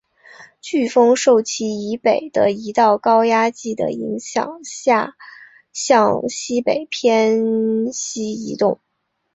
[0.63, 5.13] 飓风受其以北的一道高压脊的影响下
[5.73, 8.79] 向西北偏西移动。